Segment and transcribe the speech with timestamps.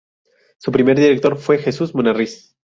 [0.57, 2.57] Su primer director fue Jesús Munárriz.